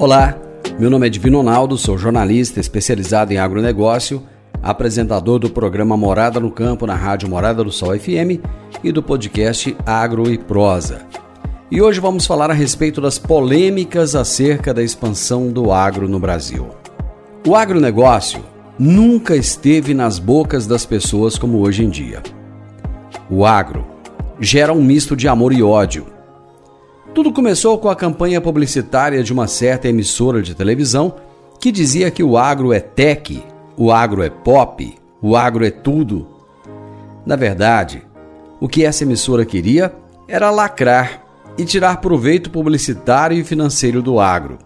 Olá, 0.00 0.34
meu 0.78 0.88
nome 0.88 1.06
é 1.06 1.10
Divino 1.10 1.36
Ronaldo, 1.36 1.76
sou 1.76 1.98
jornalista 1.98 2.58
especializado 2.58 3.34
em 3.34 3.36
agronegócio, 3.36 4.22
apresentador 4.62 5.38
do 5.38 5.50
programa 5.50 5.94
Morada 5.94 6.40
no 6.40 6.50
Campo 6.50 6.86
na 6.86 6.94
Rádio 6.94 7.28
Morada 7.28 7.62
do 7.62 7.70
Sol 7.70 7.90
FM 7.98 8.40
e 8.82 8.90
do 8.92 9.02
podcast 9.02 9.76
Agro 9.84 10.32
e 10.32 10.38
Prosa. 10.38 11.02
E 11.70 11.82
hoje 11.82 12.00
vamos 12.00 12.24
falar 12.24 12.50
a 12.50 12.54
respeito 12.54 12.98
das 12.98 13.18
polêmicas 13.18 14.14
acerca 14.14 14.72
da 14.72 14.82
expansão 14.82 15.52
do 15.52 15.70
agro 15.70 16.08
no 16.08 16.18
Brasil. 16.18 16.68
O 17.46 17.54
agronegócio 17.54 18.42
nunca 18.78 19.36
esteve 19.36 19.92
nas 19.92 20.18
bocas 20.18 20.66
das 20.66 20.86
pessoas 20.86 21.36
como 21.36 21.58
hoje 21.58 21.84
em 21.84 21.90
dia. 21.90 22.22
O 23.28 23.44
agro 23.44 23.84
gera 24.40 24.72
um 24.72 24.82
misto 24.82 25.14
de 25.14 25.28
amor 25.28 25.52
e 25.52 25.62
ódio 25.62 26.06
tudo 27.14 27.32
começou 27.32 27.76
com 27.78 27.88
a 27.88 27.96
campanha 27.96 28.40
publicitária 28.40 29.22
de 29.22 29.32
uma 29.32 29.46
certa 29.46 29.88
emissora 29.88 30.40
de 30.42 30.54
televisão 30.54 31.14
que 31.58 31.72
dizia 31.72 32.10
que 32.10 32.22
o 32.22 32.38
agro 32.38 32.72
é 32.72 32.80
tech, 32.80 33.42
o 33.76 33.90
agro 33.90 34.22
é 34.22 34.30
pop, 34.30 34.94
o 35.20 35.36
agro 35.36 35.64
é 35.64 35.70
tudo. 35.70 36.26
Na 37.26 37.36
verdade, 37.36 38.02
o 38.60 38.68
que 38.68 38.84
essa 38.84 39.04
emissora 39.04 39.44
queria 39.44 39.92
era 40.28 40.50
lacrar 40.50 41.22
e 41.58 41.64
tirar 41.64 42.00
proveito 42.00 42.50
publicitário 42.50 43.36
e 43.36 43.44
financeiro 43.44 44.00
do 44.00 44.20
agro. 44.20 44.58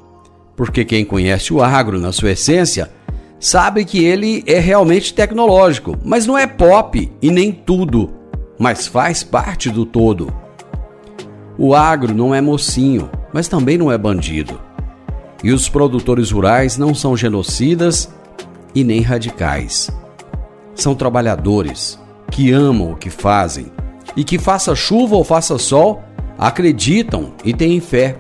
Porque 0.55 0.85
quem 0.85 1.05
conhece 1.05 1.53
o 1.53 1.63
agro 1.63 1.98
na 1.98 2.13
sua 2.13 2.33
essência 2.33 2.91
sabe 3.41 3.85
que 3.85 4.05
ele 4.05 4.45
é 4.47 4.59
realmente 4.59 5.13
tecnológico, 5.13 5.97
mas 6.05 6.27
não 6.27 6.39
é 6.39 6.47
pop 6.47 7.11
e 7.21 7.31
nem 7.31 7.51
tudo, 7.51 8.13
mas 8.59 8.87
faz 8.87 9.25
parte 9.25 9.71
do 9.71 9.85
todo. 9.85 10.44
O 11.57 11.75
agro 11.75 12.15
não 12.15 12.35
é 12.35 12.41
mocinho, 12.41 13.09
mas 13.33 13.49
também 13.49 13.79
não 13.79 13.91
é 13.91 13.97
bandido. 13.97 14.61
E 15.43 15.53
os 15.53 15.69
produtores 15.69 16.31
rurais 16.31 16.77
não 16.77 16.95
são 16.95 17.17
genocidas 17.17 18.09
e 18.75 18.83
nem 18.83 19.01
radicais. 19.01 19.91
São 20.75 20.95
trabalhadores 20.95 21.99
que 22.31 22.51
amam 22.51 22.93
o 22.93 22.97
que 22.97 23.11
fazem 23.11 23.71
e 24.17 24.25
que 24.25 24.39
faça 24.39 24.75
chuva 24.75 25.17
ou 25.17 25.23
faça 25.23 25.59
sol, 25.59 26.03
acreditam 26.37 27.33
e 27.45 27.53
têm 27.55 27.81
fé 27.81 28.17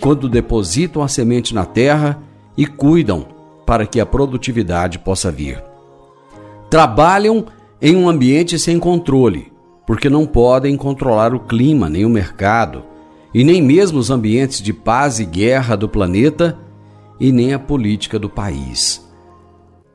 quando 0.00 0.28
depositam 0.28 1.02
a 1.02 1.08
semente 1.08 1.54
na 1.54 1.64
terra 1.64 2.20
e 2.56 2.66
cuidam 2.66 3.26
para 3.64 3.86
que 3.86 4.00
a 4.00 4.06
produtividade 4.06 4.98
possa 4.98 5.30
vir. 5.30 5.62
Trabalham 6.70 7.46
em 7.80 7.96
um 7.96 8.08
ambiente 8.08 8.58
sem 8.58 8.78
controle, 8.78 9.47
porque 9.88 10.10
não 10.10 10.26
podem 10.26 10.76
controlar 10.76 11.32
o 11.34 11.40
clima, 11.40 11.88
nem 11.88 12.04
o 12.04 12.10
mercado, 12.10 12.84
e 13.32 13.42
nem 13.42 13.62
mesmo 13.62 13.98
os 13.98 14.10
ambientes 14.10 14.60
de 14.60 14.70
paz 14.70 15.18
e 15.18 15.24
guerra 15.24 15.76
do 15.76 15.88
planeta, 15.88 16.58
e 17.18 17.32
nem 17.32 17.54
a 17.54 17.58
política 17.58 18.18
do 18.18 18.28
país. 18.28 19.02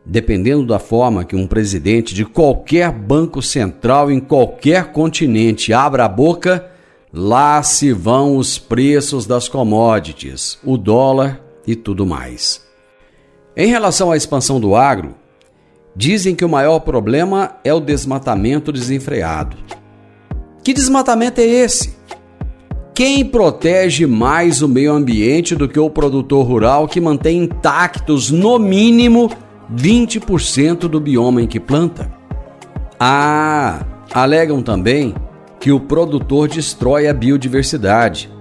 Dependendo 0.03 0.65
da 0.65 0.79
forma 0.79 1.23
que 1.23 1.35
um 1.35 1.45
presidente 1.45 2.15
de 2.15 2.25
qualquer 2.25 2.91
banco 2.91 3.39
central 3.39 4.09
em 4.09 4.19
qualquer 4.19 4.91
continente 4.91 5.71
abra 5.71 6.05
a 6.05 6.09
boca, 6.09 6.71
lá 7.13 7.61
se 7.61 7.93
vão 7.93 8.37
os 8.37 8.57
preços 8.57 9.27
das 9.27 9.47
commodities, 9.47 10.57
o 10.63 10.75
dólar 10.75 11.39
e 11.67 11.75
tudo 11.75 12.03
mais. 12.03 12.65
Em 13.55 13.67
relação 13.67 14.11
à 14.11 14.17
expansão 14.17 14.59
do 14.59 14.75
agro, 14.75 15.13
dizem 15.95 16.33
que 16.33 16.43
o 16.43 16.49
maior 16.49 16.79
problema 16.79 17.57
é 17.63 17.71
o 17.71 17.79
desmatamento 17.79 18.71
desenfreado. 18.71 19.82
Que 20.63 20.73
desmatamento 20.73 21.41
é 21.41 21.45
esse? 21.45 21.93
Quem 22.93 23.25
protege 23.25 24.05
mais 24.05 24.61
o 24.61 24.67
meio 24.67 24.93
ambiente 24.93 25.55
do 25.55 25.67
que 25.67 25.79
o 25.79 25.89
produtor 25.89 26.45
rural 26.45 26.87
que 26.87 27.01
mantém 27.01 27.43
intactos, 27.43 28.31
no 28.31 28.57
mínimo, 28.57 29.29
20% 29.75 30.87
do 30.87 30.99
bioma 30.99 31.41
em 31.41 31.47
que 31.47 31.59
planta? 31.59 32.09
Ah, 32.99 33.83
alegam 34.13 34.61
também 34.61 35.13
que 35.59 35.71
o 35.71 35.79
produtor 35.79 36.47
destrói 36.47 37.07
a 37.07 37.13
biodiversidade. 37.13 38.31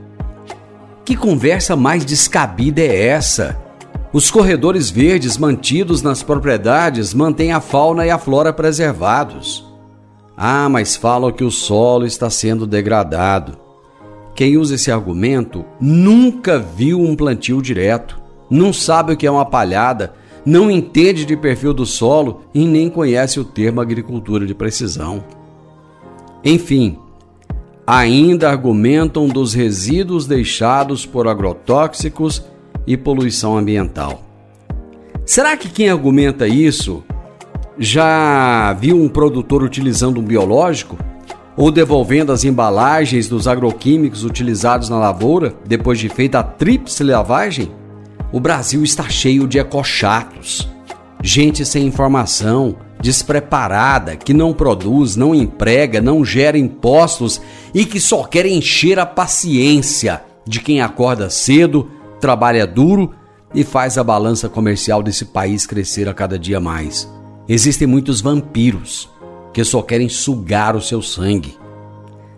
Que 1.04 1.16
conversa 1.16 1.74
mais 1.74 2.04
descabida 2.04 2.82
é 2.82 3.06
essa? 3.06 3.60
Os 4.12 4.30
corredores 4.30 4.90
verdes 4.90 5.38
mantidos 5.38 6.02
nas 6.02 6.22
propriedades 6.22 7.14
mantêm 7.14 7.52
a 7.52 7.60
fauna 7.60 8.06
e 8.06 8.10
a 8.10 8.18
flora 8.18 8.52
preservados. 8.52 9.71
Ah, 10.36 10.68
mas 10.68 10.96
falam 10.96 11.30
que 11.30 11.44
o 11.44 11.50
solo 11.50 12.06
está 12.06 12.30
sendo 12.30 12.66
degradado. 12.66 13.58
Quem 14.34 14.56
usa 14.56 14.76
esse 14.76 14.90
argumento 14.90 15.64
nunca 15.80 16.58
viu 16.58 17.00
um 17.00 17.14
plantio 17.14 17.60
direto, 17.60 18.20
não 18.48 18.72
sabe 18.72 19.12
o 19.12 19.16
que 19.16 19.26
é 19.26 19.30
uma 19.30 19.44
palhada, 19.44 20.14
não 20.44 20.70
entende 20.70 21.24
de 21.24 21.36
perfil 21.36 21.72
do 21.72 21.86
solo 21.86 22.42
e 22.52 22.64
nem 22.64 22.88
conhece 22.88 23.38
o 23.38 23.44
termo 23.44 23.80
agricultura 23.80 24.46
de 24.46 24.54
precisão. 24.54 25.22
Enfim, 26.44 26.98
ainda 27.86 28.50
argumentam 28.50 29.28
dos 29.28 29.54
resíduos 29.54 30.26
deixados 30.26 31.06
por 31.06 31.28
agrotóxicos 31.28 32.42
e 32.86 32.96
poluição 32.96 33.56
ambiental. 33.56 34.22
Será 35.24 35.56
que 35.56 35.68
quem 35.68 35.88
argumenta 35.88 36.48
isso 36.48 37.04
já 37.78 38.72
viu 38.74 38.96
um 38.96 39.08
produtor 39.08 39.62
utilizando 39.62 40.20
um 40.20 40.24
biológico? 40.24 40.98
Ou 41.56 41.70
devolvendo 41.70 42.32
as 42.32 42.44
embalagens 42.44 43.28
dos 43.28 43.46
agroquímicos 43.46 44.24
utilizados 44.24 44.88
na 44.88 44.98
lavoura 44.98 45.54
depois 45.66 45.98
de 45.98 46.08
feita 46.08 46.38
a 46.38 46.42
tríplice 46.42 47.04
lavagem? 47.04 47.70
O 48.32 48.40
Brasil 48.40 48.82
está 48.82 49.08
cheio 49.08 49.46
de 49.46 49.58
ecochatos. 49.58 50.68
Gente 51.22 51.64
sem 51.64 51.86
informação, 51.86 52.74
despreparada, 53.00 54.16
que 54.16 54.32
não 54.32 54.54
produz, 54.54 55.14
não 55.14 55.34
emprega, 55.34 56.00
não 56.00 56.24
gera 56.24 56.56
impostos 56.56 57.40
e 57.74 57.84
que 57.84 58.00
só 58.00 58.24
quer 58.24 58.46
encher 58.46 58.98
a 58.98 59.04
paciência 59.04 60.22
de 60.46 60.60
quem 60.60 60.80
acorda 60.80 61.28
cedo, 61.28 61.90
trabalha 62.20 62.66
duro 62.66 63.12
e 63.54 63.62
faz 63.62 63.98
a 63.98 64.04
balança 64.04 64.48
comercial 64.48 65.02
desse 65.02 65.26
país 65.26 65.66
crescer 65.66 66.08
a 66.08 66.14
cada 66.14 66.38
dia 66.38 66.58
mais. 66.58 67.08
Existem 67.48 67.86
muitos 67.86 68.20
vampiros 68.20 69.08
que 69.52 69.64
só 69.64 69.82
querem 69.82 70.08
sugar 70.08 70.76
o 70.76 70.80
seu 70.80 71.02
sangue. 71.02 71.56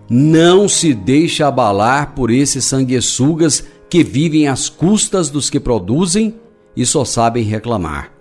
Não 0.08 0.68
se 0.68 0.92
deixe 0.92 1.42
abalar 1.42 2.14
por 2.14 2.30
esses 2.30 2.64
sanguessugas 2.64 3.64
que 3.88 4.02
vivem 4.02 4.48
às 4.48 4.68
custas 4.68 5.30
dos 5.30 5.48
que 5.48 5.60
produzem 5.60 6.34
e 6.76 6.84
só 6.84 7.04
sabem 7.04 7.44
reclamar. 7.44 8.12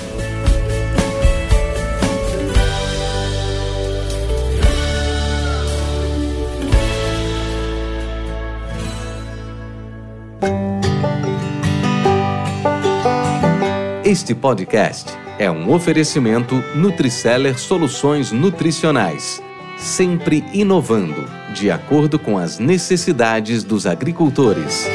Este 14.11 14.35
podcast 14.35 15.09
é 15.39 15.49
um 15.49 15.71
oferecimento 15.71 16.61
Nutriceller 16.75 17.57
Soluções 17.57 18.29
Nutricionais, 18.33 19.41
sempre 19.77 20.43
inovando, 20.51 21.29
de 21.53 21.71
acordo 21.71 22.19
com 22.19 22.37
as 22.37 22.59
necessidades 22.59 23.63
dos 23.63 23.87
agricultores. 23.87 24.85